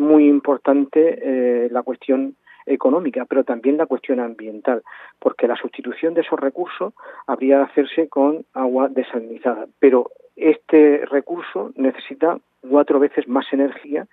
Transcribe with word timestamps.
muy 0.00 0.26
importante 0.28 1.68
la 1.70 1.82
cuestión 1.82 2.34
económica, 2.66 3.24
pero 3.24 3.44
también 3.44 3.76
la 3.76 3.86
cuestión 3.86 4.20
ambiental, 4.20 4.82
porque 5.18 5.48
la 5.48 5.56
sustitución 5.56 6.14
de 6.14 6.20
esos 6.22 6.38
recursos 6.38 6.92
habría 7.26 7.58
de 7.58 7.64
hacerse 7.64 8.08
con 8.08 8.44
agua 8.54 8.88
desalinizada, 8.88 9.66
pero 9.78 10.10
este 10.36 11.04
recurso 11.06 11.72
necesita 11.76 12.38
cuatro 12.68 12.98
veces 12.98 13.26
más 13.28 13.46
energía 13.52 14.06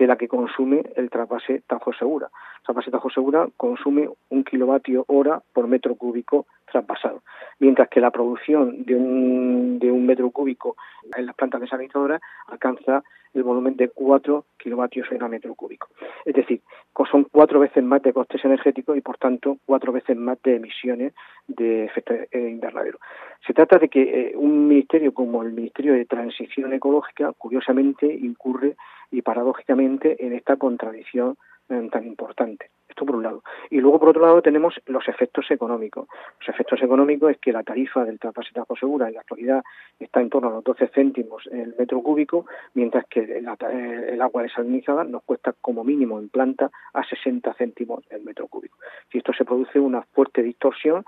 de 0.00 0.06
la 0.06 0.16
que 0.16 0.28
consume 0.28 0.82
el 0.96 1.10
trasvase 1.10 1.62
Tajo 1.66 1.92
Segura. 1.92 2.30
El 2.60 2.64
trasvase 2.64 2.90
Tajo 2.90 3.10
Segura 3.10 3.46
consume 3.58 4.08
un 4.30 4.44
kilovatio 4.44 5.04
hora 5.08 5.42
por 5.52 5.66
metro 5.66 5.94
cúbico 5.94 6.46
traspasado, 6.72 7.22
mientras 7.58 7.90
que 7.90 8.00
la 8.00 8.10
producción 8.10 8.82
de 8.86 8.94
un, 8.94 10.06
metro 10.06 10.30
cúbico 10.30 10.76
en 11.14 11.26
las 11.26 11.36
plantas 11.36 11.60
desalinizadoras 11.60 12.22
alcanza 12.46 13.04
el 13.34 13.42
volumen 13.42 13.76
de 13.76 13.90
4 13.90 14.44
kilovatios 14.56 15.06
hora 15.12 15.28
metro 15.28 15.54
cúbico. 15.54 15.88
Es 16.24 16.34
decir, 16.34 16.62
son 17.06 17.24
cuatro 17.30 17.60
veces 17.60 17.82
más 17.84 18.02
de 18.02 18.12
costes 18.12 18.44
energéticos 18.44 18.96
y, 18.96 19.00
por 19.00 19.16
tanto, 19.18 19.58
cuatro 19.64 19.92
veces 19.92 20.16
más 20.16 20.40
de 20.42 20.56
emisiones 20.56 21.14
de 21.46 21.84
efecto 21.84 22.14
invernadero. 22.32 22.98
Se 23.46 23.54
trata 23.54 23.78
de 23.78 23.88
que 23.88 24.02
eh, 24.02 24.32
un 24.36 24.68
ministerio 24.68 25.12
como 25.12 25.42
el 25.42 25.52
Ministerio 25.52 25.94
de 25.94 26.04
Transición 26.04 26.72
Ecológica, 26.72 27.32
curiosamente, 27.36 28.06
incurre 28.06 28.76
y 29.10 29.22
paradójicamente 29.22 30.24
en 30.24 30.32
esta 30.32 30.56
contradicción 30.56 31.36
eh, 31.68 31.88
tan 31.90 32.06
importante. 32.06 32.70
Por 33.06 33.16
un 33.16 33.22
lado. 33.22 33.42
Y 33.70 33.80
luego, 33.80 33.98
por 33.98 34.10
otro 34.10 34.22
lado, 34.22 34.42
tenemos 34.42 34.74
los 34.86 35.08
efectos 35.08 35.50
económicos. 35.50 36.06
Los 36.38 36.48
efectos 36.50 36.82
económicos 36.82 37.30
es 37.30 37.38
que 37.38 37.50
la 37.50 37.62
tarifa 37.62 38.04
del 38.04 38.18
de 38.18 38.76
segura 38.78 39.08
en 39.08 39.14
la 39.14 39.20
actualidad 39.20 39.64
está 39.98 40.20
en 40.20 40.28
torno 40.28 40.48
a 40.48 40.52
los 40.52 40.64
12 40.64 40.88
céntimos 40.88 41.46
el 41.50 41.74
metro 41.78 42.02
cúbico, 42.02 42.44
mientras 42.74 43.06
que 43.06 43.20
eh, 43.20 44.08
el 44.12 44.20
agua 44.20 44.42
desalinizada 44.42 45.04
nos 45.04 45.22
cuesta 45.22 45.54
como 45.60 45.82
mínimo 45.82 46.18
en 46.18 46.28
planta 46.28 46.70
a 46.92 47.02
60 47.04 47.54
céntimos 47.54 48.04
el 48.10 48.22
metro 48.22 48.48
cúbico. 48.48 48.76
Y 49.12 49.18
esto 49.18 49.32
se 49.32 49.44
produce 49.44 49.80
una 49.80 50.02
fuerte 50.02 50.42
distorsión 50.42 51.04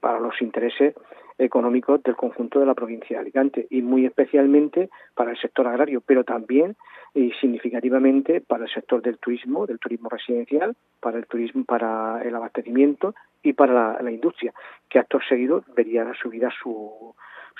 para 0.00 0.18
los 0.18 0.40
intereses 0.42 0.94
económicos 1.38 2.02
del 2.02 2.16
conjunto 2.16 2.60
de 2.60 2.66
la 2.66 2.74
provincia 2.74 3.16
de 3.16 3.22
Alicante 3.22 3.66
y 3.70 3.82
muy 3.82 4.06
especialmente 4.06 4.88
para 5.14 5.30
el 5.30 5.38
sector 5.38 5.66
agrario, 5.66 6.00
pero 6.00 6.24
también 6.24 6.76
y 7.14 7.32
significativamente 7.40 8.40
para 8.40 8.64
el 8.64 8.70
sector 8.70 9.02
del 9.02 9.18
turismo, 9.18 9.66
del 9.66 9.78
turismo 9.78 10.08
residencial, 10.08 10.76
para 11.00 11.18
el 11.18 11.26
turismo, 11.26 11.64
para 11.64 12.22
el 12.22 12.34
abastecimiento 12.34 13.14
y 13.42 13.52
para 13.52 14.02
la, 14.02 14.10
industria, 14.10 14.52
que 14.88 14.98
acto 14.98 15.18
seguido 15.26 15.64
vería 15.74 16.10
subida 16.20 16.50
su, 16.62 17.14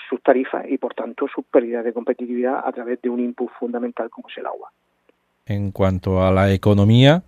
sus 0.09 0.21
tarifas 0.21 0.65
y 0.69 0.77
por 0.77 0.93
tanto 0.93 1.27
su 1.27 1.43
pérdida 1.43 1.81
de 1.81 1.93
competitividad 1.93 2.61
a 2.63 2.71
través 2.71 3.01
de 3.01 3.09
un 3.09 3.19
input 3.19 3.49
fundamental 3.59 4.09
como 4.09 4.29
es 4.29 4.37
el 4.37 4.45
agua. 4.45 4.71
En 5.45 5.71
cuanto 5.71 6.21
a 6.21 6.31
la 6.31 6.51
economía, 6.51 7.23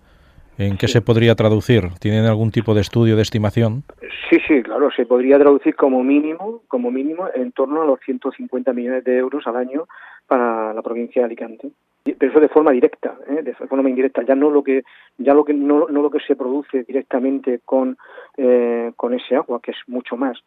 ¿En 0.60 0.76
qué 0.76 0.90
se 0.90 1.00
podría 1.00 1.36
traducir? 1.36 1.88
¿Tienen 2.02 2.26
algún 2.26 2.52
tipo 2.52 2.74
de 2.76 2.82
estudio 2.82 3.16
de 3.16 3.22
estimación? 3.22 3.86
Sí, 4.28 4.38
sí, 4.48 4.62
claro, 4.64 4.92
se 4.92 5.06
podría 5.06 5.40
traducir 5.40 5.76
como 5.76 6.04
mínimo, 6.04 6.62
como 6.68 6.92
mínimo 6.92 7.30
en 7.34 7.52
torno 7.52 7.82
a 7.82 7.86
los 7.86 8.00
150 8.02 8.74
millones 8.74 9.04
de 9.04 9.18
euros 9.18 9.46
al 9.48 9.56
año 9.56 9.88
para 10.28 10.74
la 10.74 10.82
provincia 10.82 11.22
de 11.22 11.26
Alicante. 11.28 11.72
Pero 12.04 12.32
eso 12.32 12.40
de 12.40 12.50
forma 12.50 12.72
directa, 12.72 13.18
¿eh? 13.28 13.44
de 13.44 13.54
forma 13.54 13.90
indirecta, 13.90 14.24
ya 14.24 14.34
no 14.34 14.50
lo 14.50 14.64
que 14.64 14.84
ya 15.18 15.34
lo 15.34 15.44
que 15.44 15.54
no, 15.54 15.88
no 15.90 16.02
lo 16.02 16.10
que 16.10 16.20
se 16.20 16.36
produce 16.36 16.84
directamente 16.84 17.60
con 17.64 17.98
eh, 18.38 18.92
con 18.96 19.14
ese 19.14 19.36
agua, 19.36 19.60
que 19.62 19.72
es 19.72 19.78
mucho 19.88 20.16
más, 20.16 20.38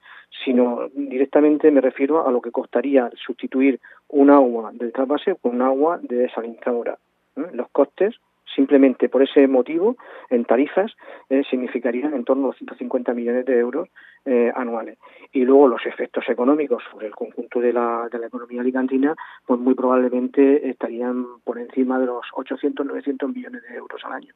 sino 0.45 0.89
directamente 0.95 1.71
me 1.71 1.81
refiero 1.81 2.27
a 2.27 2.33
lo 2.33 2.41
que 2.41 2.51
costaría 2.51 3.11
sustituir 3.15 3.81
un 4.09 4.31
agua 4.31 4.71
del 4.73 4.93
trasvase 4.93 5.37
con 5.37 5.57
un 5.57 5.63
agua 5.63 5.99
de 6.03 6.17
desalinizadora. 6.17 6.99
¿eh? 7.37 7.47
Los 7.53 7.69
costes 7.71 8.17
Simplemente 8.55 9.09
por 9.09 9.23
ese 9.23 9.47
motivo, 9.47 9.97
en 10.31 10.45
tarifas, 10.45 10.93
eh, 11.31 11.43
significarían 11.49 12.15
en 12.15 12.25
torno 12.25 12.51
a 12.51 12.55
150 12.55 13.15
millones 13.15 13.47
de 13.47 13.59
euros 13.59 13.89
eh, 14.25 14.53
anuales. 14.55 14.99
Y 15.33 15.45
luego 15.45 15.69
los 15.69 15.85
efectos 15.87 16.29
económicos 16.29 16.83
sobre 16.91 17.07
el 17.07 17.15
conjunto 17.15 17.61
de 17.61 17.73
la, 17.73 18.09
de 18.11 18.19
la 18.19 18.27
economía 18.27 18.61
alicantina, 18.61 19.15
pues 19.47 19.59
muy 19.59 19.75
probablemente 19.75 20.69
estarían 20.69 21.27
por 21.45 21.59
encima 21.59 21.99
de 21.99 22.07
los 22.07 22.27
800, 22.33 22.85
900 22.87 23.35
millones 23.35 23.63
de 23.63 23.77
euros 23.77 24.05
al 24.05 24.13
año. 24.13 24.35